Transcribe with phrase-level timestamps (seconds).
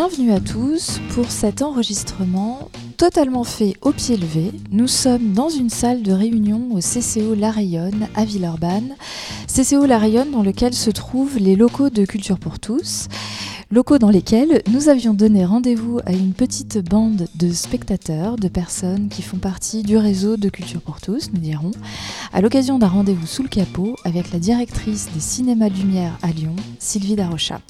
[0.00, 4.50] bienvenue à tous pour cet enregistrement totalement fait au pied levé.
[4.70, 8.94] Nous sommes dans une salle de réunion au CCO La Rayonne à Villeurbanne.
[9.46, 13.08] CCO La Rayonne dans lequel se trouvent les locaux de Culture pour tous
[13.70, 19.10] locaux dans lesquels nous avions donné rendez-vous à une petite bande de spectateurs, de personnes
[19.10, 21.72] qui font partie du réseau de Culture pour tous, nous dirons,
[22.32, 26.56] à l'occasion d'un rendez-vous sous le capot avec la directrice des cinémas Lumière à Lyon,
[26.78, 27.60] Sylvie Darocha.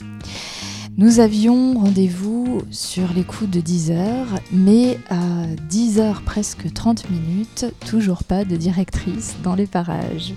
[0.96, 7.08] Nous avions rendez-vous sur les coups de 10 heures, mais à 10 heures presque 30
[7.10, 10.34] minutes, toujours pas de directrice dans les parages.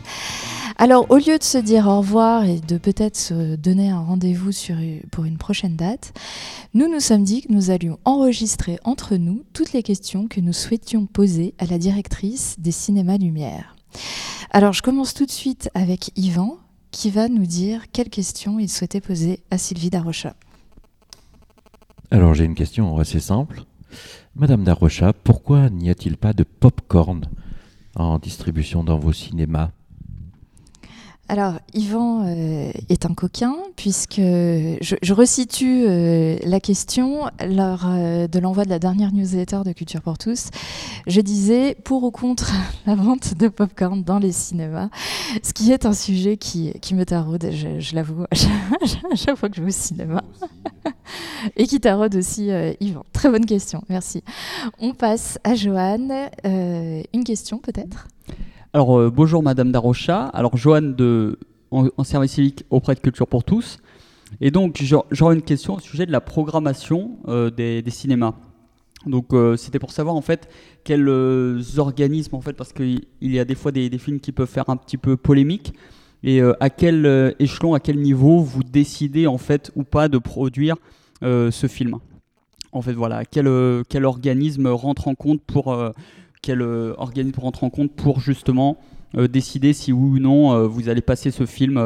[0.77, 4.51] Alors, au lieu de se dire au revoir et de peut-être se donner un rendez-vous
[5.11, 6.13] pour une prochaine date,
[6.73, 10.53] nous nous sommes dit que nous allions enregistrer entre nous toutes les questions que nous
[10.53, 13.75] souhaitions poser à la directrice des cinémas Lumière.
[14.51, 16.57] Alors, je commence tout de suite avec Yvan,
[16.91, 20.35] qui va nous dire quelles questions il souhaitait poser à Sylvie Darocha.
[22.13, 23.63] Alors, j'ai une question assez simple.
[24.35, 27.25] Madame Darocha, pourquoi n'y a-t-il pas de pop-corn
[27.95, 29.71] en distribution dans vos cinémas?
[31.29, 38.39] Alors, Yvan euh, est un coquin, puisque je, resitue euh, la question lors euh, de
[38.39, 40.49] l'envoi de la dernière newsletter de Culture pour tous.
[41.07, 42.51] Je disais pour ou contre
[42.85, 44.89] la vente de popcorn dans les cinémas,
[45.41, 49.61] ce qui est un sujet qui, me taraude, je, l'avoue, à, chaque fois que je
[49.61, 50.23] vais au cinéma.
[51.55, 52.49] Et qui taraude aussi
[52.81, 53.05] Yvan.
[53.13, 54.23] Très bonne question, merci.
[54.79, 56.13] On passe à Joanne.
[56.43, 58.07] une question peut-être?
[58.75, 60.25] Alors, euh, bonjour Madame Darocha.
[60.33, 60.95] Alors, Joanne
[61.69, 63.77] en, service civique auprès de Culture pour tous.
[64.41, 68.33] Et donc, j'aurais une question au sujet de la programmation euh, des, cinémas.
[69.05, 70.49] Donc, euh, c'était pour savoir en fait
[70.83, 71.07] quels
[71.77, 74.77] organismes, en fait, parce qu'il y a des fois des, films qui peuvent faire un
[74.77, 75.75] petit peu polémique,
[76.23, 80.77] et à quel échelon, à quel niveau vous décidez en fait ou pas de produire
[81.21, 81.97] ce film?
[82.71, 85.77] En fait, voilà, quel, quel organisme rentre en compte pour
[86.43, 88.77] quel euh, organisme rentre en compte pour justement
[89.15, 91.81] euh, décider si oui ou non euh, vous allez passer ce film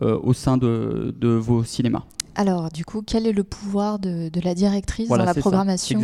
[0.00, 2.04] au sein de, vos cinémas
[2.36, 6.00] alors, du coup, quel est le pouvoir de, la directrice dans la programmation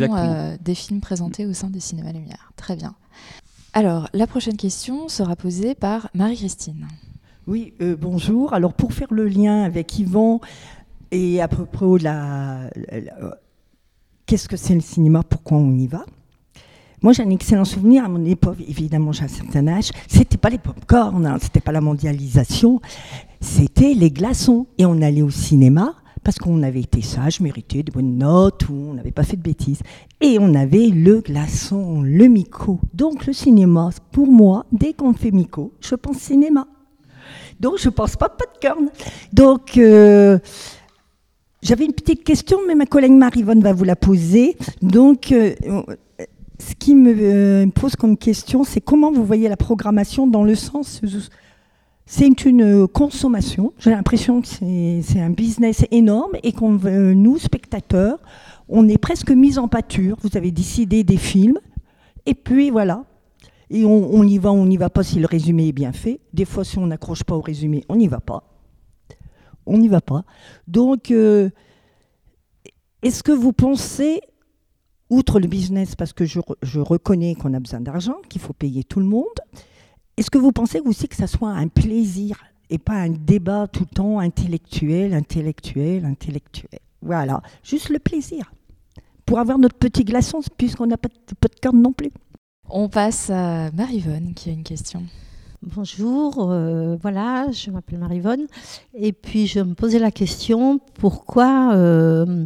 [0.61, 2.51] des films présentés au sein des cinémas Lumière?
[2.57, 2.95] Très bien.
[3.73, 6.85] Alors, la prochaine question sera posée par Marie-Christine.
[7.47, 8.53] Oui, bonjour.
[8.53, 10.41] Alors, pour faire le lien avec Yvan
[11.11, 12.69] et à propos de la
[14.25, 16.05] qu'est-ce que c'est le cinéma, pourquoi on y va?
[17.03, 19.91] Moi, j'ai un excellent souvenir à mon époque, évidemment, j'ai un certain âge.
[20.07, 22.81] C'était pas les pop-corn, hein, c'était pas la mondialisation,
[23.39, 24.65] c'était les glaçons.
[24.79, 25.93] Et on allait au cinéma
[26.23, 29.41] parce qu'on avait été sage, mérité de bonnes notes ou on n'avait pas fait de
[29.41, 29.79] bêtises.
[30.21, 32.79] Et on avait le glaçon, le mico.
[32.93, 36.67] Donc le cinéma, pour moi, dès qu'on fait mico, je pense cinéma.
[37.59, 38.89] Donc je pense pas popcorn.
[39.31, 40.39] Donc euh,
[41.61, 44.57] j'avais une petite question, mais ma collègue Marivonne va vous la poser.
[44.81, 45.53] Donc euh,
[46.59, 50.55] ce qui euh, me pose comme question, c'est comment vous voyez la programmation dans le
[50.55, 51.01] sens.
[52.05, 53.73] C'est une consommation.
[53.79, 58.19] J'ai l'impression que c'est un business énorme et qu'on nous, spectateurs,
[58.69, 60.17] on est presque mis en pâture.
[60.21, 61.59] Vous avez décidé des films
[62.25, 63.03] et puis voilà.
[63.69, 66.21] Et on, y va, on n'y va pas si le résumé est bien fait.
[66.33, 68.43] Des fois, si on n'accroche pas au résumé, on n'y va pas.
[69.65, 70.23] On n'y va pas.
[70.67, 71.49] Donc, euh,
[73.01, 74.21] est-ce que vous pensez
[75.09, 76.39] outre le business, parce que je,
[76.79, 79.25] reconnais qu'on a besoin d'argent, qu'il faut payer tout le monde,
[80.17, 83.85] est-ce que vous pensez aussi que ça soit un plaisir et pas un débat tout
[83.89, 86.79] le temps intellectuel, intellectuel, intellectuel?
[87.01, 88.51] Voilà, juste le plaisir.
[89.25, 92.11] Pour avoir notre petit glaçon, puisqu'on n'a pas de carte non plus.
[92.69, 95.03] On passe à Marivonne qui a une question.
[95.63, 98.45] Bonjour, euh, voilà, je m'appelle Marivonne.
[98.93, 102.45] Et puis je me posais la question pourquoi euh,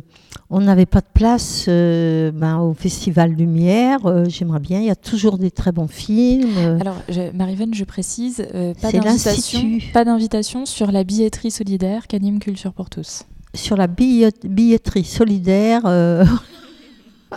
[0.50, 4.00] on n'avait pas de place euh, ben, au Festival Lumière.
[4.30, 6.58] J'aimerais bien, il y a toujours des très bons films.
[6.80, 6.96] Alors,
[7.34, 8.48] Marivonne, je précise,
[8.82, 13.26] pas d'invitation sur la billetterie solidaire qu'anime Culture pour tous.
[13.54, 15.82] Sur la billetterie solidaire.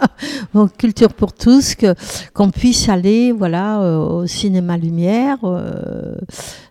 [0.78, 1.74] culture pour tous,
[2.32, 5.38] qu'on puisse aller voilà, euh, au cinéma Lumière.
[5.44, 6.16] Euh,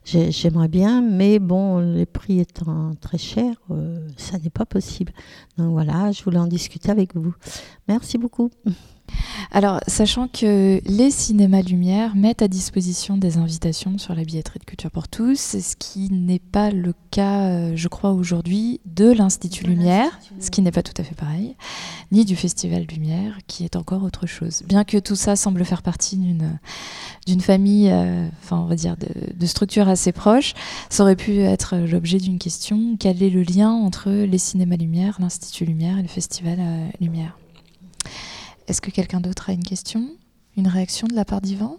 [0.06, 5.14] j'aimerais bien, mais bon, les prix étant très chers, euh, ça n'est pas possible.
[5.58, 7.34] Donc voilà, je voulais en discuter avec vous.
[7.88, 8.50] Merci beaucoup.
[9.52, 14.66] Alors, sachant que les cinémas Lumière mettent à disposition des invitations sur la billetterie de
[14.66, 19.66] Culture pour tous, ce qui n'est pas le cas, euh, je crois, aujourd'hui de l'Institut
[19.66, 21.56] Lumière, ce qui n'est pas tout à fait pareil,
[22.12, 24.64] ni du Festival Lumière, qui est encore autre chose.
[24.68, 26.60] Bien que tout ça semble faire partie d'une
[27.26, 30.54] d'une famille, euh, enfin, on va dire, de, de structures assez proches,
[30.90, 35.18] ça aurait pu être l'objet d'une question quel est le lien entre les cinémas Lumière,
[35.22, 37.38] l'Institut Lumière et le Festival euh, Lumière?
[38.74, 40.04] Est-ce que quelqu'un d'autre a une question
[40.58, 41.78] Une réaction de la part d'Yvan?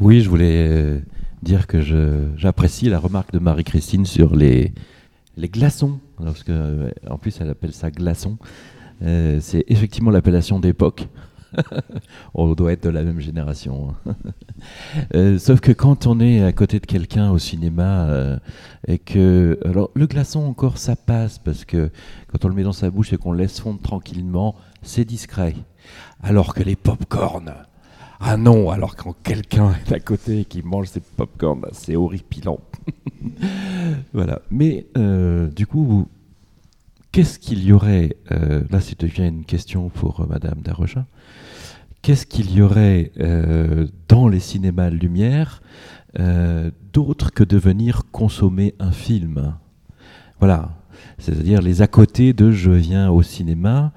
[0.00, 0.98] Oui, je voulais euh,
[1.42, 1.82] dire que
[2.38, 4.72] j'apprécie la remarque de Marie-Christine sur les,
[5.36, 6.00] glaçons.
[6.48, 8.38] Euh, en plus, elle appelle ça glaçons.
[9.02, 11.06] Euh, c'est effectivement l'appellation d'époque.
[12.34, 13.94] on doit être de la même génération.
[14.06, 15.38] Hein.
[15.38, 18.38] sauf que quand on est à côté de quelqu'un au cinéma
[18.88, 19.60] et que.
[19.94, 21.90] Le glaçon, encore, ça passe parce que
[22.28, 25.54] quand on le met dans sa bouche et qu'on le laisse fondre tranquillement, c'est discret.
[26.22, 27.52] Alors que les pop-corn,
[28.20, 31.94] ah non, alors quand quelqu'un est à côté et qui mange ses pop-corn, bah, c'est
[31.94, 32.58] horripilant.
[34.14, 34.40] voilà.
[34.50, 36.08] Mais euh, du coup,
[37.12, 41.06] qu'est-ce qu'il y aurait, euh, là c'est devient une question pour euh, Madame Darocha,
[42.00, 43.12] qu'est-ce qu'il y aurait
[44.08, 45.62] dans les cinémas Lumière
[46.92, 49.54] d'autre que de venir consommer un film?
[50.38, 50.70] Voilà.
[51.18, 53.92] C'est-à-dire les à côté de je viens au cinéma,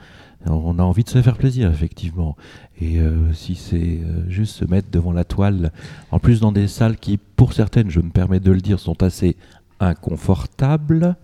[0.49, 2.35] on a envie de se faire plaisir, effectivement.
[2.79, 5.71] Et euh, si c'est euh, juste se mettre devant la toile,
[6.11, 9.01] en plus dans des salles qui, pour certaines, je me permets de le dire, sont
[9.03, 9.35] assez
[9.79, 11.15] inconfortables,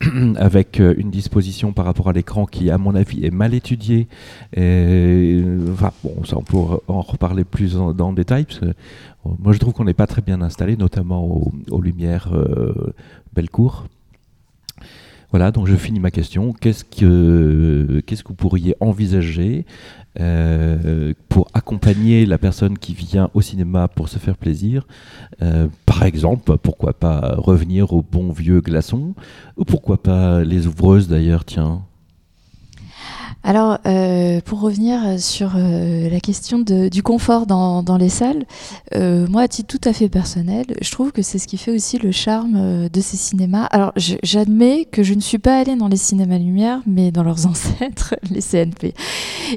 [0.36, 4.08] avec euh, une disposition par rapport à l'écran qui, à mon avis, est mal étudiée.
[4.56, 8.72] On pourra en reparler plus dans le détail, parce que
[9.38, 11.24] moi, je trouve qu'on n'est pas très bien installé, notamment
[11.70, 12.32] aux, Lumières
[13.34, 13.86] Bellecour.
[15.30, 16.52] Voilà, donc je finis ma question.
[16.52, 19.66] Qu'est-ce que, qu'est-ce que vous pourriez envisager
[20.20, 24.86] euh, pour accompagner la personne qui vient au cinéma pour se faire plaisir
[25.42, 29.14] euh, Par exemple, pourquoi pas revenir au bon vieux glaçon
[29.56, 31.85] Ou pourquoi pas les ouvreuses d'ailleurs, tiens?
[33.46, 38.44] Alors, euh, pour revenir sur euh, la question du confort dans, les salles,
[38.96, 41.70] euh, moi, à titre tout à fait personnel, je trouve que c'est ce qui fait
[41.70, 43.66] aussi le charme de ces cinémas.
[43.66, 47.46] Alors, j'admets que je ne suis pas allée dans les cinémas Lumière, mais dans leurs
[47.46, 48.94] ancêtres, les CNP.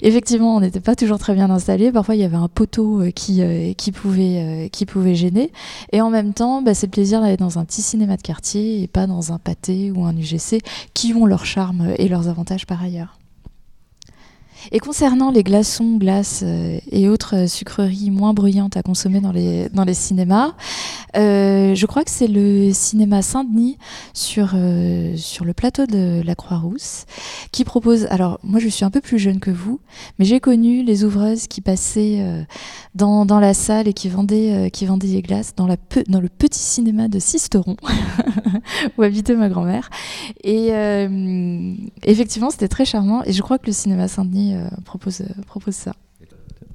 [0.03, 1.91] Effectivement, on n'était pas toujours très bien installés.
[1.91, 3.41] Parfois, il y avait un poteau qui,
[3.75, 5.51] qui, pouvait, qui pouvait gêner.
[5.91, 8.83] Et en même temps, bah, c'est le plaisir d'aller dans un petit cinéma de quartier
[8.83, 10.62] et pas dans un pâté ou un UGC
[10.94, 13.19] qui ont leur charme et leurs avantages par ailleurs.
[14.71, 19.69] Et concernant les glaçons, glaces euh, et autres sucreries moins bruyantes à consommer dans les,
[19.69, 20.53] dans les cinémas,
[21.15, 23.77] euh, je crois que c'est le cinéma Saint-Denis
[24.13, 27.06] sur, euh, sur le plateau de la Croix-Rousse
[27.51, 28.06] qui propose.
[28.07, 29.79] Alors, moi je suis un peu plus jeune que vous,
[30.17, 32.45] mais j'ai connu les ouvreuses qui passaient
[32.95, 35.77] dans, dans, la salle et qui vendaient, qui vendaient des glaces dans, la
[36.07, 37.75] dans le petit cinéma de Sisteron
[38.97, 39.89] où habitait ma grand-mère.
[40.44, 40.71] Et
[42.03, 45.75] effectivement, c'était très charmant et je crois que le cinéma Saint-Denis euh, propose, euh, propose
[45.75, 45.94] ça.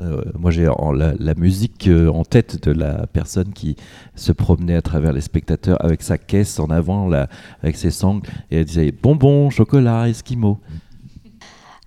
[0.02, 3.76] Euh, moi, j'ai la, la, musique en tête de la personne qui
[4.16, 7.28] se promenait à travers les spectateurs avec sa caisse en avant, là,
[7.62, 10.58] avec ses sangles, et elle disait bonbons, chocolat, esquimaux.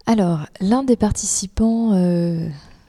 [0.06, 1.92] Alors, l'un des participants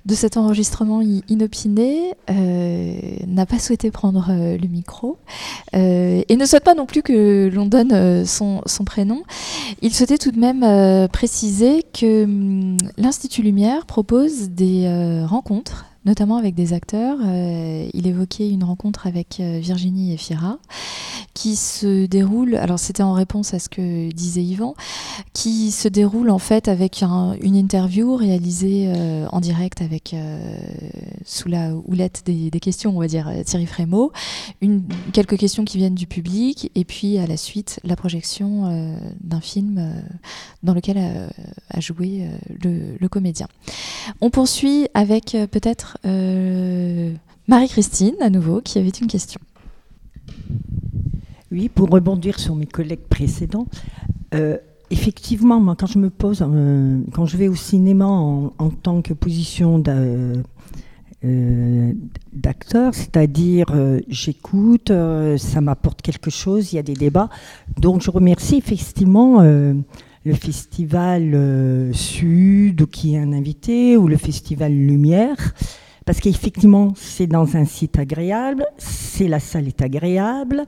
[0.08, 5.18] de cet enregistrement inopiné euh, n'a pas souhaité prendre euh, le micro
[5.76, 9.22] euh, et ne souhaite pas non plus que l'on donne son, prénom.
[9.82, 14.88] Il souhaitait tout de même préciser que hum, l'Institut Lumière propose des
[15.26, 17.18] rencontres notamment avec des acteurs.
[17.22, 20.58] Euh, il évoquait une rencontre avec euh, Virginie Efira
[21.34, 24.74] qui se déroule, alors c'était en réponse à ce que disait Yvan,
[25.34, 27.04] qui se déroule en fait avec
[27.42, 30.16] une interview réalisée euh, en direct avec,
[31.24, 34.10] sous la houlette des, questions, on va dire, Thierry Frémaux,
[35.12, 39.92] quelques questions qui viennent du public et puis à la suite la projection d'un film
[40.64, 40.98] dans lequel
[41.70, 43.46] a, joué le, comédien.
[44.20, 49.40] On poursuit avec peut-être Marie-Christine, à nouveau, qui avait une question.
[51.50, 53.66] Oui, pour rebondir sur mes collègues précédents,
[54.34, 54.58] euh,
[54.90, 58.50] effectivement, moi, quand je me pose, euh, quand je vais au cinéma en,
[58.82, 59.82] tant que position
[62.32, 63.66] d'acteur, c'est-à-dire
[64.08, 64.92] j'écoute,
[65.38, 67.30] ça m'apporte quelque chose, il y a des débats.
[67.78, 75.54] Donc je remercie effectivement le festival Sud qui est un invité ou le festival Lumière
[76.08, 80.64] parce qu'effectivement, c'est dans un site agréable, c'est la salle est agréable.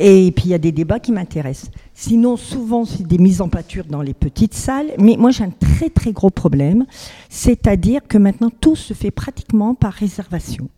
[0.00, 1.70] Et puis il y a des débats qui m'intéressent.
[1.94, 4.90] Sinon, souvent, c'est des mises en pâture dans les petites salles.
[4.98, 6.84] Mais moi, j'ai un très très gros problème,
[7.28, 10.68] c'est-à-dire que maintenant, tout se fait pratiquement par réservation.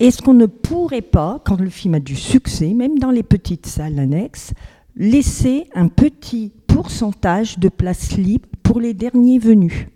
[0.00, 3.66] Est-ce qu'on ne pourrait pas, quand le film a du succès, même dans les petites
[3.66, 4.54] salles annexes,
[4.96, 9.86] laisser un petit pourcentage de places libres pour les derniers venus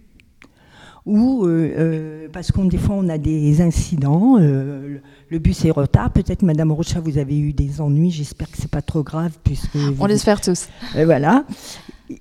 [1.07, 4.99] ou euh, euh, parce qu'on des fois on a des incidents, euh,
[5.31, 8.71] le bus est retard, peut-être Madame Rocha vous avez eu des ennuis, j'espère que c'est
[8.71, 10.69] pas trop grave puisque on l'espère tous.
[10.95, 11.47] voilà.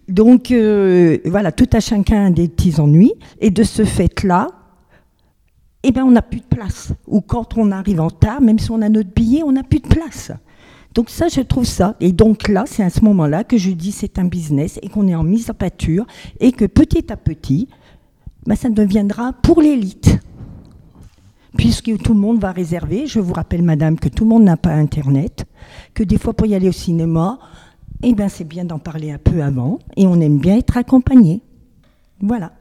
[0.08, 4.52] Donc voilà, tout à chacun des petits ennuis et de ce fait-là,
[5.84, 6.94] eh ben on n'a plus de place.
[7.08, 9.82] Ou quand on arrive en retard, même si on a notre billet, on n'a plus
[9.82, 10.32] de place.
[10.94, 11.98] Donc ça, je trouve ça.
[12.00, 15.10] Et donc là, c'est à ce moment-là que je dis c'est un business et qu'on
[15.10, 16.08] est en mise à pâture
[16.40, 17.68] et que petit à petit,
[18.46, 20.20] ben, ça deviendra pour l'élite.
[21.58, 23.08] Puisque tout le monde va réserver.
[23.08, 25.46] Je vous rappelle, madame, que tout le monde n'a pas Internet,
[25.94, 27.40] que des fois pour y aller au cinéma,
[28.04, 31.42] eh ben, c'est bien d'en parler un peu avant et on aime bien être accompagné.
[32.22, 32.52] Voilà.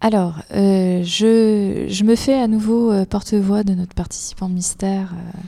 [0.00, 5.14] Alors, euh, je, je, me fais à nouveau euh, porte-voix de notre participant mystère.
[5.14, 5.40] Euh,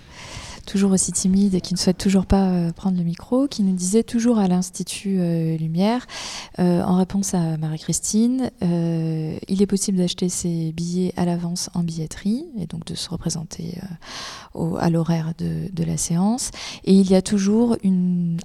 [0.66, 3.74] toujours aussi timide et qui ne souhaite toujours pas euh, prendre le micro, qui nous
[3.74, 6.06] disait toujours à l'Institut euh, Lumière,
[6.58, 12.46] euh, en réponse à Marie-Christine, il est possible d'acheter ses billets à l'avance en billetterie
[12.58, 13.78] et donc de se représenter
[14.54, 16.50] à l'horaire de, la séance.
[16.84, 17.76] Et il y a toujours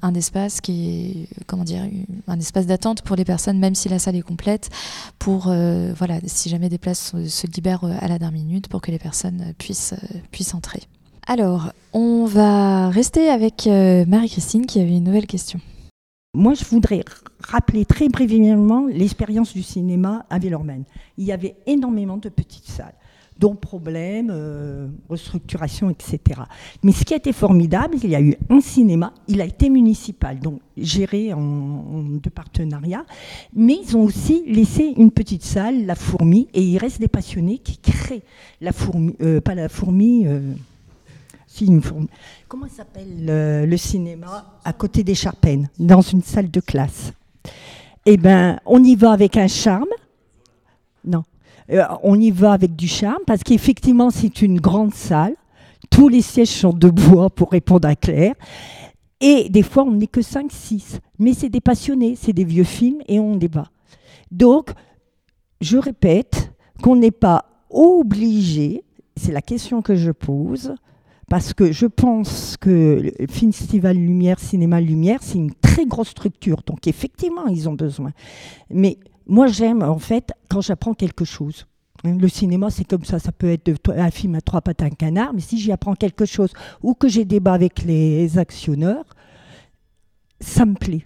[0.01, 1.83] un espace qui est, comment dire,
[2.27, 4.69] un espace d'attente pour les personnes, même si la salle est complète,
[5.17, 8.91] pour, voilà, si jamais des places se, se libèrent à la dernière minute, pour que
[8.91, 9.95] les personnes puissent,
[10.31, 10.81] puissent entrer.
[11.27, 15.59] Alors, on va rester avec euh, Marie-Christine qui avait une nouvelle question.
[16.33, 17.03] Moi, je voudrais
[17.41, 20.83] rappeler très brièvement l'expérience du cinéma à Villeurbanne.
[21.17, 22.95] Il y avait énormément de petites salles,
[23.37, 26.41] dont problèmes, euh, restructuration, etc.
[26.81, 29.69] Mais ce qui a été formidable, il y a eu un cinéma, il a été
[29.69, 33.05] municipal, donc géré en, de partenariat,
[33.53, 37.59] mais ils ont aussi laissé une petite salle, la fourmi, et il reste des passionnés
[37.59, 38.23] qui créent
[38.59, 40.25] la fourmi, euh, pas la fourmi.
[42.47, 43.25] Comment s'appelle
[43.67, 47.13] le, cinéma à côté des Charpennes, dans une salle de classe?
[48.05, 49.89] Eh bien, on y va avec un charme.
[51.05, 51.23] Non.
[51.69, 55.35] Euh, on y va avec du charme parce qu'effectivement, c'est une grande salle.
[55.89, 58.33] Tous les sièges sont de bois pour répondre à Claire.
[59.19, 60.99] Et des fois, on n'est que 5-6.
[61.19, 63.67] Mais c'est des passionnés, c'est des vieux films et on débat.
[64.31, 64.71] Donc,
[65.59, 68.83] je répète qu'on n'est pas obligé,
[69.15, 70.73] c'est la question que je pose,
[71.31, 76.61] parce que je pense que le Festival Lumière, Cinéma Lumière, c'est une très grosse structure.
[76.65, 78.11] Donc effectivement, ils ont besoin.
[78.69, 78.97] Mais
[79.27, 81.67] moi, j'aime en fait quand j'apprends quelque chose.
[82.03, 83.17] Le cinéma, c'est comme ça.
[83.17, 85.33] Ça peut être un film à trois pattes, un canard.
[85.33, 86.51] Mais si j'y apprends quelque chose
[86.83, 89.05] ou que j'ai débat avec les actionneurs,
[90.41, 91.05] ça me plaît.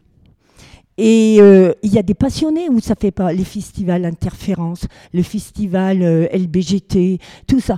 [0.98, 5.22] Et euh, il y a des passionnés où ça fait pas les festivals interférences, le
[5.22, 7.77] festival euh, LBGT, tout ça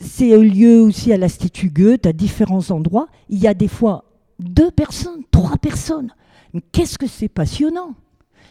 [0.00, 3.06] c'est lieu aussi à l'Institut Goethe, à différents endroits.
[3.28, 4.04] Il y a des fois
[4.38, 6.12] deux personnes, trois personnes.
[6.54, 7.94] Mais qu'est-ce que c'est passionnant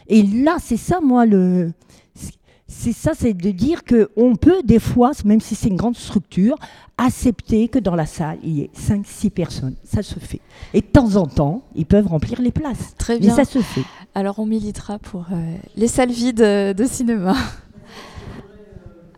[0.06, 1.72] Et là, c'est ça, moi, le.
[2.72, 6.56] C'est ça, c'est de dire qu'on peut, des fois, même si c'est une grande structure,
[6.98, 9.74] accepter que dans la salle, il y ait cinq, six personnes.
[9.82, 10.40] Ça se fait.
[10.72, 12.94] Et de temps en temps, ils peuvent remplir les places.
[12.96, 13.30] Très bien.
[13.30, 13.82] Mais ça se fait.
[14.14, 17.34] Alors, on militera pour euh, les salles vides de cinéma.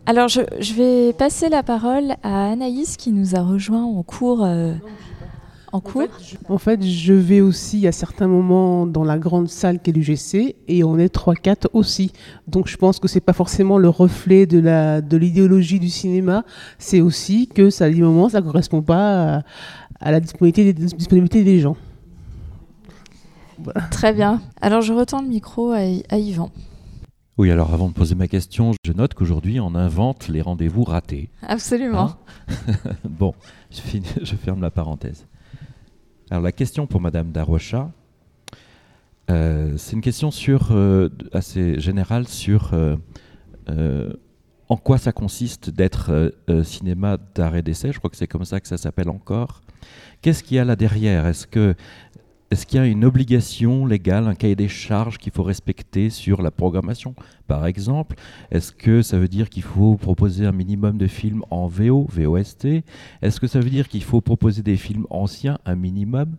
[0.05, 0.41] Alors, je,
[0.73, 4.43] vais passer la parole à Anaïs qui nous a rejoint en cours.
[4.43, 4.73] Euh,
[5.71, 6.07] en, cours.
[6.49, 10.83] en fait, je vais aussi à certains moments dans la grande salle qu'est l'UGC et
[10.83, 12.11] on est 3-4 aussi.
[12.47, 16.43] Donc je pense que c'est pas forcément le reflet de la de l'idéologie du cinéma,
[16.77, 19.41] c'est aussi que ça, à des moments, ça correspond pas
[20.01, 21.77] à, la disponibilité des, disponibilité des gens.
[23.89, 24.41] Très bien.
[24.61, 26.51] Alors je retourne le micro à Yvan.
[27.39, 31.29] Oui, alors avant de poser ma question, je note qu'aujourd'hui on invente les rendez-vous ratés.
[31.41, 32.15] Absolument.
[32.47, 32.55] Hein
[33.09, 33.33] bon,
[33.71, 35.25] je, ferme la parenthèse.
[36.29, 37.91] Alors la question pour Madame Darrocha,
[39.31, 44.13] euh, c'est une question sur, euh, assez générale sur euh,
[44.69, 47.91] en quoi ça consiste d'être cinéma d'arrêt d'essai.
[47.93, 49.61] Je crois que c'est comme ça que ça s'appelle encore.
[50.21, 51.25] Qu'est-ce qu'il y a là derrière?
[51.25, 51.73] Est-ce que
[52.53, 56.43] est-ce qu'il y a une obligation légale, un cahier des charges qu'il faut respecter sur
[56.43, 57.15] la programmation,
[57.47, 58.15] par exemple?
[58.51, 62.83] Est-ce que ça veut dire qu'il faut proposer un minimum de films en VO, VOST
[63.23, 66.35] Est-ce que ça veut dire qu'il faut proposer des films anciens, un minimum?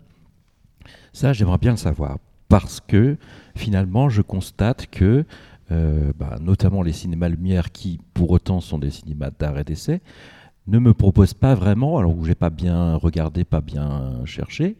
[1.12, 2.18] Ça, j'aimerais bien le savoir.
[2.48, 3.16] Parce que
[3.56, 5.24] finalement, je constate que,
[5.72, 10.00] euh, bah, notamment les cinémas Lumière, qui pour autant sont des cinémas d'art et d'essai,
[10.66, 14.76] ne me propose pas vraiment, alors où j'ai pas bien regardé, pas bien cherché.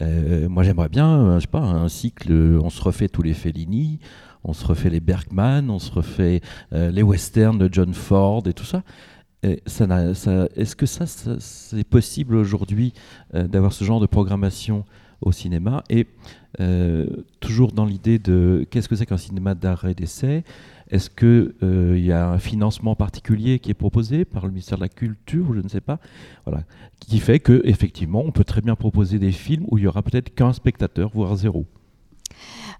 [0.00, 2.32] Euh, moi, j'aimerais bien, je sais pas, un cycle.
[2.62, 3.98] On se refait tous les Fellini,
[4.44, 6.40] on se refait les Bergman, on se refait
[6.72, 8.82] les westerns de John Ford et tout ça.
[9.42, 12.92] Est-ce que ça, c'est possible aujourd'hui
[13.32, 14.84] d'avoir ce genre de programmation
[15.20, 15.82] au cinéma?
[15.90, 16.06] Et
[17.40, 20.44] toujours dans l'idée de qu'est-ce que c'est qu'un cinéma d'arrêt d'essai
[20.90, 24.82] est-ce qu'il euh, y a un financement particulier qui est proposé par le ministère de
[24.82, 25.98] la Culture, je ne sais pas,
[26.44, 26.64] voilà,
[27.00, 30.02] qui fait que effectivement, on peut très bien proposer des films où il y aura
[30.02, 31.66] peut-être qu'un spectateur, voire zéro.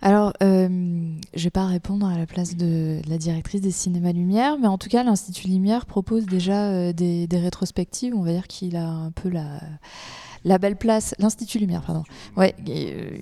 [0.02, 4.12] Alors, euh, je ne vais pas répondre à la place de la directrice des cinémas
[4.12, 8.14] Lumière, mais en tout cas, l'Institut Lumière propose déjà euh, des, rétrospectives.
[8.14, 12.04] On va dire qu'il a un peu la, belle place, l'Institut Lumière, pardon.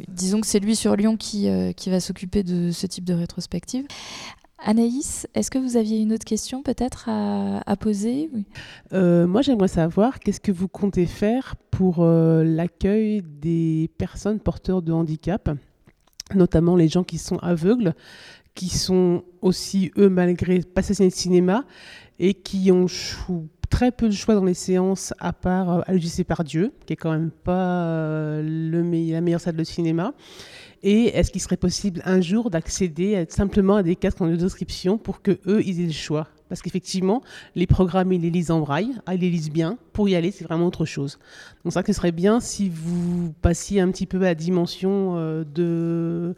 [0.08, 1.46] Disons que c'est lui sur Lyon qui,
[1.76, 3.86] qui va s'occuper de ce type de rétrospective.
[4.64, 8.30] Anaïs, est-ce que vous aviez une autre question peut-être à, poser?
[8.92, 14.82] Euh, Moi, j'aimerais savoir qu'est-ce que vous comptez faire pour euh, l'accueil des personnes porteurs
[14.82, 15.50] de handicap,
[16.34, 17.94] notamment les gens qui sont aveugles,
[18.54, 21.64] qui sont aussi, eux, malgré passer de cinéma,
[22.20, 22.86] et qui ont
[23.68, 26.96] très peu de choix dans les séances, à part euh, à par Dieu, qui est
[26.96, 30.14] quand même pas le la meilleure salle de cinéma.
[30.82, 35.22] Et est-ce qu'il serait possible un jour d'accéder simplement à des casques en description pour
[35.22, 36.28] que eux ils aient le choix?
[36.52, 37.22] Parce qu'effectivement,
[37.54, 39.78] les programmes, ils les lisent en braille, ah, ils les lisent bien.
[39.94, 41.18] Pour y aller, c'est vraiment autre chose.
[41.64, 45.44] Donc ça, ce serait bien si vous passiez un petit peu à la dimension euh,
[45.44, 46.34] de,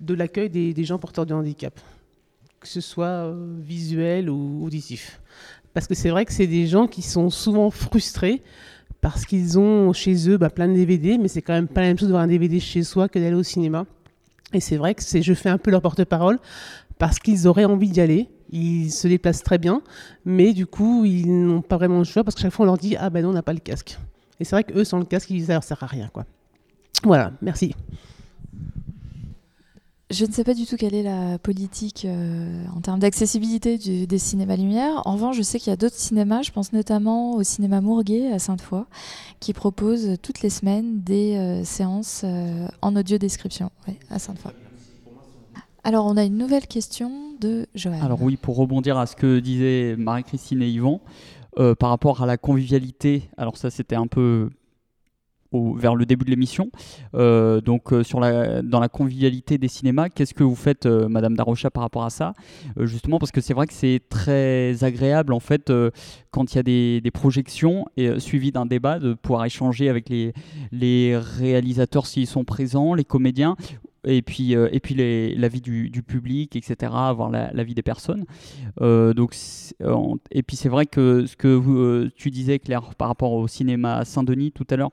[0.00, 1.78] de l'accueil des, gens porteurs de handicap,
[2.58, 5.20] que ce soit euh, visuel ou auditif.
[5.74, 8.42] Parce que c'est vrai que c'est des gens qui sont souvent frustrés
[9.00, 11.88] parce qu'ils ont chez eux bah, plein de DVD, mais c'est quand même pas la
[11.88, 13.86] même chose d'avoir un DVD chez soi que d'aller au cinéma.
[14.52, 16.38] Et c'est vrai que je fais un peu leur porte-parole
[16.98, 18.28] parce qu'ils auraient envie d'y aller.
[18.52, 19.80] Ils se déplacent très bien,
[20.24, 22.78] mais du coup, ils n'ont pas vraiment le choix parce que chaque fois, on leur
[22.78, 23.96] dit Ah ben non, on n'a pas le casque.
[24.40, 26.10] Et c'est vrai qu'eux, sans le casque, ça leur sert à rien.
[26.12, 26.24] Quoi.
[27.04, 27.74] Voilà, merci.
[30.10, 34.18] Je ne sais pas du tout quelle est la politique euh, en termes d'accessibilité des
[34.18, 35.02] cinémas lumière.
[35.04, 38.32] En revanche, je sais qu'il y a d'autres cinémas, je pense notamment au cinéma Mourguet
[38.32, 38.86] à Sainte-Foy,
[39.38, 43.70] qui propose toutes les semaines des euh, séances euh, en audio description
[44.10, 44.50] à Sainte-Foy.
[45.84, 48.02] Alors, on a une nouvelle question de Joël.
[48.02, 51.00] Alors oui, pour rebondir à ce que disaient Marie-Christine et Yvan,
[51.78, 54.50] par rapport à la convivialité, alors ça c'était un peu
[55.52, 56.70] vers le début de l'émission.
[57.14, 61.36] Euh, donc euh, la, dans la convivialité des cinémas, qu'est-ce que vous faites, euh, Madame
[61.36, 62.34] Darocha, par rapport à ça?
[62.78, 65.72] Justement parce que c'est vrai que c'est très agréable en fait
[66.30, 66.62] quand il y a
[67.00, 72.94] des, projections et suivi d'un débat de pouvoir échanger avec les, réalisateurs s'ils sont présents,
[72.94, 73.56] les comédiens
[74.04, 78.24] et puis, l'avis du, public, etc., avoir la, vie des personnes.
[78.78, 79.34] donc,
[80.30, 84.04] et puis c'est vrai que ce que vous, tu disais, Claire, par rapport au cinéma
[84.04, 84.92] Saint-Denis tout à l'heure,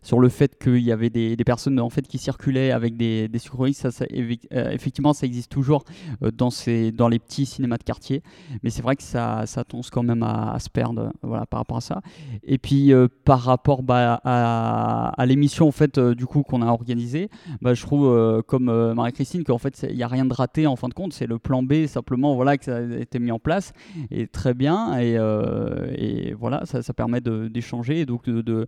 [0.03, 3.39] sur le fait qu'il y avait des, personnes en fait qui circulaient avec des, des
[3.39, 5.83] Ça, euh, effectivement, ça existe toujours
[6.23, 8.23] euh, dans, ces, dans les petits cinémas de quartier,
[8.63, 11.81] mais c'est vrai que ça, ça quand même à, se perdre voilà, par rapport à
[11.81, 12.01] ça.
[12.43, 17.29] Et puis euh, par rapport bah, à, l'émission en fait du coup qu'on a organisée,
[17.61, 20.89] bah, je trouve comme Marie-Christine qu'en fait il n'y a rien de raté en fin
[20.89, 23.73] de compte, c'est le plan B simplement voilà que ça a été mis en place.
[24.09, 24.97] Et très bien.
[24.99, 28.67] Et, voilà ça, permet d'échanger et donc de,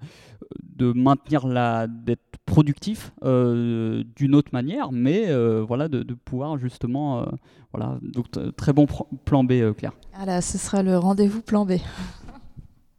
[0.75, 7.21] de maintenir la d'être productif euh, d'une autre manière, mais euh, voilà de, pouvoir justement
[7.21, 7.25] euh,
[7.71, 8.85] voilà donc très bon
[9.25, 9.93] plan B Claire.
[10.13, 11.73] Ah ce sera le rendez-vous plan B.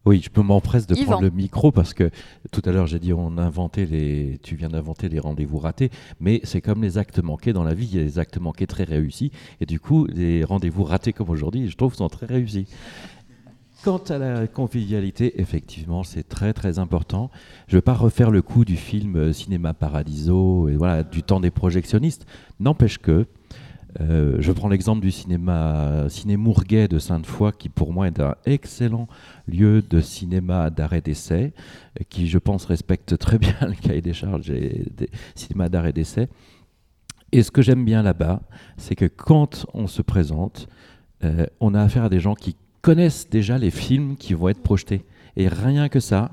[0.06, 2.10] Oui, je peux m'empresser de prendre le micro parce que
[2.52, 6.40] tout à l'heure j'ai dit on inventait les, tu viens d'inventer les rendez-vous ratés, mais
[6.44, 8.84] c'est comme les actes manqués dans la vie, il y a des actes manqués très
[8.84, 9.32] réussis
[9.62, 12.66] et du coup les rendez-vous ratés comme aujourd'hui, je trouve sont très réussis.
[13.84, 17.30] Quant à la convivialité, effectivement, c'est très très important.
[17.68, 21.22] Je ne vais pas refaire le coup du film euh, Cinéma Paradiso et voilà du
[21.22, 22.24] temps des projectionnistes.
[22.60, 23.26] N'empêche que
[24.00, 28.36] euh, je prends l'exemple du cinéma Ciné Mourguet de Sainte-Foy, qui pour moi est un
[28.46, 29.06] excellent
[29.46, 31.52] lieu de cinéma d'arrêt d'essai,
[32.08, 36.30] qui je pense respecte très bien le cahier des charges des cinémas d'arrêt d'essai.
[37.32, 38.40] Et ce que j'aime bien là-bas,
[38.78, 40.68] c'est que quand on se présente,
[41.22, 44.62] euh, on a affaire à des gens qui connaissent déjà les films qui vont être
[44.62, 45.06] projetés.
[45.36, 46.32] Et rien que ça,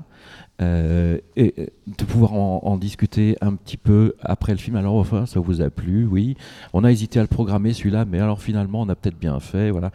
[0.60, 4.76] euh, et euh, de pouvoir en, discuter un petit peu après le film.
[4.76, 6.36] Alors, enfin, ça vous a plu, oui.
[6.74, 9.70] On a hésité à le programmer celui-là, mais alors finalement, on a peut-être bien fait,
[9.70, 9.92] voilà.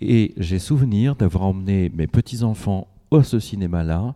[0.00, 4.14] Et j'ai souvenir d'avoir emmené mes petits-enfants au ce cinéma-là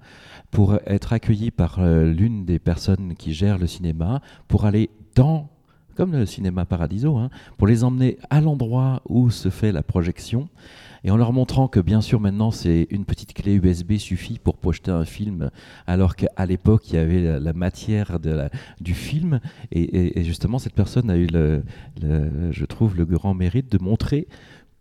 [0.51, 5.51] pour être accueillis par euh, l'une des personnes qui gère le cinéma, pour aller dans
[5.99, 10.49] comme le cinéma Paradiso, hein, pour les emmener à l'endroit où se fait la projection
[11.03, 14.59] et en leur montrant que bien sûr maintenant c'est une petite clé USB suffit pour
[14.59, 15.51] projeter un film,
[15.89, 18.21] alors qu'à l'époque il y avait la, matière
[18.81, 19.41] du film,
[19.73, 21.27] et, justement cette personne a eu,
[22.01, 24.29] je trouve, le grand mérite de montrer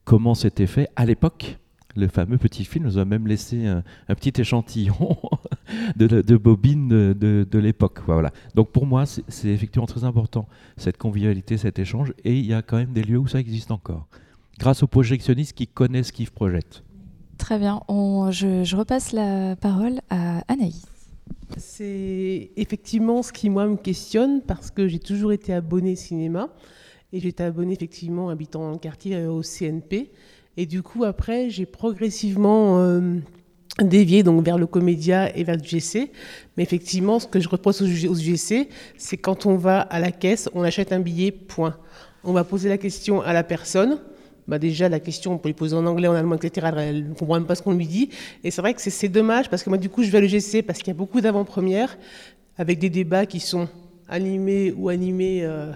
[0.06, 1.58] comment c'était fait à l'époque.
[1.96, 5.18] Le fameux petit film nous a même laissé un, petit échantillon
[5.96, 8.00] de, de bobine de, de, l'époque.
[8.06, 8.32] Voilà.
[8.56, 12.62] Donc pour moi, c'est effectivement très important, cette convivialité, cet échange, et il y a
[12.62, 14.08] quand même des lieux où ça existe encore
[14.58, 16.84] grâce aux projectionnistes qui connaissent qui projette.
[17.38, 17.82] Très bien.
[17.88, 20.86] je, repasse la parole à Anaïs.
[21.58, 26.50] C'est effectivement ce qui, moi, me questionne parce que j'ai toujours été abonnée cinéma
[27.14, 30.12] et j'étais abonnée, effectivement, habitant dans le quartier euh, au CNP.
[30.58, 33.20] Et du coup, après, j'ai progressivement euh,
[33.84, 36.12] dévié donc, vers le comédia et vers le GC.
[36.56, 40.50] Mais effectivement, ce que je reproche au GC, c'est quand on va à la caisse,
[40.54, 41.78] on achète un billet, point.
[42.24, 44.00] On va poser la question à la personne
[44.48, 46.68] bah déjà la question, on peut lui poser en anglais, en allemand, etc.
[46.78, 48.10] Elle ne comprend même pas ce qu'on lui dit.
[48.44, 50.62] Et c'est vrai que c'est dommage parce que moi, du coup, je vais à l'EGC
[50.62, 51.98] parce qu'il y a beaucoup d'avant-premières
[52.58, 53.68] avec des débats qui sont
[54.08, 55.74] animés ou animés, euh,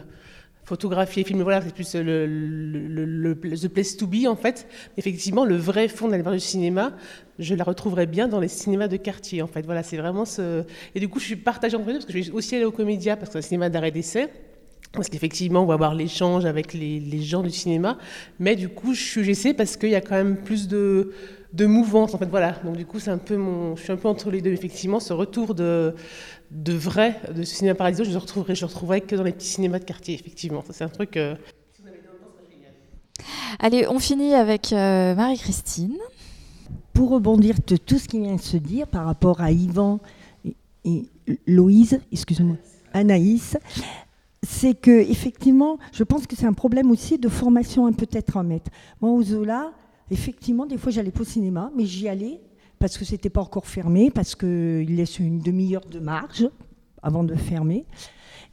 [0.64, 1.44] photographiés, filmés.
[1.44, 4.68] Voilà, c'est plus le, the place to be en fait.
[4.98, 6.94] Effectivement, le vrai fond de l'anniversaire du cinéma,
[7.40, 9.66] je la retrouverai bien dans les cinémas de quartier en fait.
[9.66, 10.64] Voilà, c'est vraiment ce.
[10.96, 12.72] Et du coup, je suis partagée entre deux parce que je vais aussi aller au
[12.72, 14.30] Comédia parce que c'est un cinéma d'arrêt d'essai.
[14.94, 17.98] Parce qu'effectivement, on va avoir l'échange avec les, gens du cinéma.
[18.40, 21.14] Mais du coup, je suis GC parce qu'il y a quand même plus de,
[21.54, 22.14] de mouvance.
[22.14, 22.58] En fait, voilà.
[22.66, 24.52] Donc, du coup, c'est un peu mon, je suis un peu entre les deux.
[24.52, 25.96] Effectivement, ce retour de,
[26.52, 29.32] de vrai de ce cinéma paradiso, je le retrouverai, je le retrouverai que dans les
[29.32, 30.62] petits cinémas de quartier, effectivement.
[30.68, 31.16] Ça, c'est un truc.
[31.16, 31.36] Euh,
[33.60, 35.98] Allez, on finit avec euh, Marie-Christine.
[36.94, 40.00] Pour rebondir de tout ce qui vient de se dire par rapport à Yvan
[40.44, 41.06] et, et
[41.48, 42.58] Loïse, excusez-moi,
[42.94, 43.58] Anaïs,
[44.44, 48.72] c'est que effectivement, je pense que c'est un problème aussi de formation peut-être en mettre.
[49.00, 49.72] Moi, au Zola,
[50.10, 52.42] effectivement, des fois, j'allais pas au cinéma, mais j'y allais
[52.80, 56.50] parce que c'était pas encore fermé, parce qu'il laisse une demi-heure de marge
[57.04, 57.86] avant de fermer.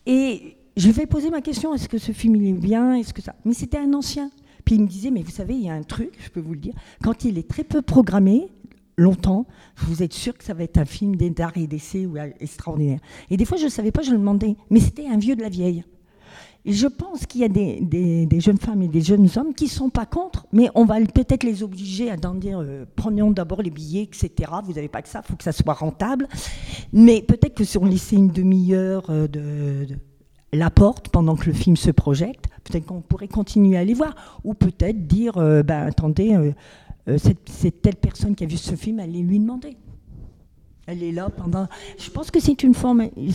[0.04, 3.22] Et je vais poser ma question est-ce que ce film il est bien Est-ce que
[3.22, 3.34] ça?
[3.46, 4.30] Mais c'était un ancien.
[4.66, 6.52] Puis il me disait mais vous savez, il y a un truc, je peux vous
[6.52, 8.48] le dire, quand il est très peu programmé,
[8.98, 13.00] longtemps, vous êtes sûr que ça va être un film d'art et d'essai ou extraordinaire.
[13.30, 14.56] Et des fois, je ne savais pas, je le demandais.
[14.70, 15.84] Mais c'était un vieux de la vieille.
[16.64, 19.70] Et je pense qu'il y a des, jeunes femmes et des jeunes hommes qui ne
[19.70, 23.70] sont pas contre, mais on va peut-être les obliger à dire euh, prenons d'abord les
[23.70, 24.50] billets, etc.
[24.64, 26.28] Vous n'avez pas que ça, il faut que ça soit rentable.
[26.92, 29.86] Mais peut-être que si on laissait une demi-heure euh, de,
[30.52, 34.14] la porte pendant que le film se projette, peut-être qu'on pourrait continuer à aller voir.
[34.44, 36.52] Ou peut-être dire euh, ben, attendez euh,
[37.16, 39.76] c'est telle personne qui a vu ce film, allez lui demander.
[40.86, 41.66] Elle est là pendant.
[41.98, 42.72] Je pense que c'est une,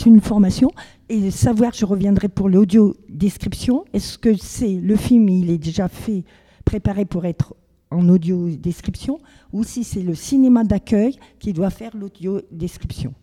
[0.06, 0.72] une formation.
[1.10, 3.86] Et savoir, je reviendrai pour l'audio description.
[3.94, 6.24] Est-ce que c'est le film, il est déjà fait,
[6.66, 7.56] préparé pour être
[7.92, 9.20] en audio description,
[9.52, 13.14] ou si c'est le cinéma d'accueil qui doit faire l'audio description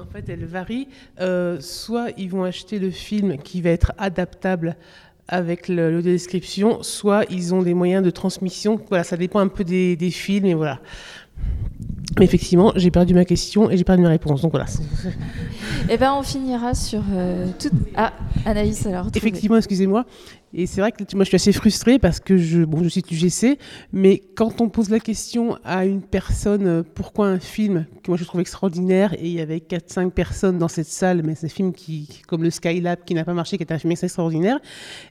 [0.00, 0.86] En fait, elle varie.
[1.20, 4.76] Euh, soit ils vont acheter le film qui va être adaptable
[5.26, 8.80] avec le, description, soit ils ont des moyens de transmission.
[8.88, 10.78] Voilà, ça dépend un peu des, des films et voilà.
[12.18, 14.40] Mais effectivement, j'ai perdu ma question et j'ai perdu ma réponse.
[14.42, 14.66] Donc voilà.
[15.90, 17.70] Eh bien, on finira sur euh, tout.
[17.94, 18.12] Ah,
[18.44, 19.08] Anaïs, alors.
[19.14, 20.04] Effectivement, excusez-moi.
[20.54, 23.02] Et c'est vrai que moi, je suis assez frustrée parce que je, bon, je suis
[23.02, 23.58] du GC,
[23.92, 28.16] mais quand on pose la question à une personne, euh, pourquoi un film que moi
[28.16, 31.50] je trouve extraordinaire, et il y avait 4-5 personnes dans cette salle, mais c'est un
[31.50, 34.58] film qui, comme le Skylab, qui n'a pas marché, qui est un film extraordinaire,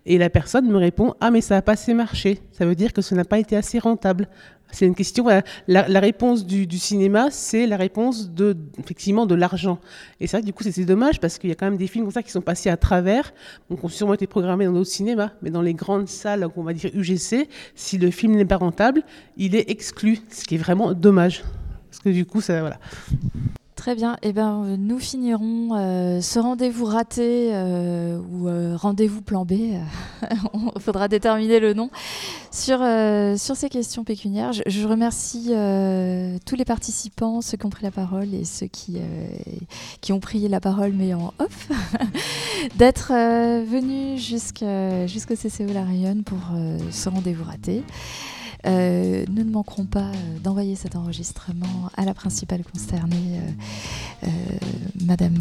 [0.05, 2.39] et la personne me répond, ah, mais ça n'a pas assez marché.
[2.51, 4.27] Ça veut dire que ça n'a pas été assez rentable.
[4.71, 5.25] C'est une question.
[5.67, 9.79] La, réponse du, cinéma, c'est la réponse de effectivement de l'argent.
[10.19, 12.13] Et que du coup, c'est dommage parce qu'il y a quand même des films comme
[12.13, 13.33] ça qui sont passés à travers,
[13.69, 16.73] donc ont sûrement été programmés dans d'autres cinémas, mais dans les grandes salles, on va
[16.73, 19.03] dire UGC, si le film n'est pas rentable,
[19.37, 21.43] il est exclu, ce qui est vraiment dommage.
[21.89, 22.79] Parce que du coup, ça voilà.
[23.87, 24.17] Très bien.
[24.21, 29.53] Eh ben, euh, nous finirons euh, ce rendez-vous raté euh, ou rendez-vous plan B.
[30.23, 31.89] Il faudra déterminer le nom
[32.51, 32.79] sur,
[33.37, 34.51] sur ces questions pécuniaires.
[34.51, 35.53] Je, remercie
[36.45, 38.97] tous les participants, ceux qui ont pris la parole et ceux qui,
[40.01, 41.69] qui ont pris la parole mais en off,
[42.75, 46.39] d'être venus jusqu'au CCO La Rayonne pour
[46.91, 47.83] ce rendez-vous raté.
[48.67, 53.39] Euh, nous ne manquerons pas euh, d'envoyer cet enregistrement à la principale concernée,
[54.23, 54.27] euh,
[55.05, 55.37] Madame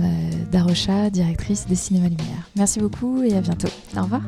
[0.52, 2.48] Darocha, directrice des Cinémas Lumière.
[2.56, 3.68] Merci beaucoup et à bientôt.
[3.96, 4.22] Au revoir.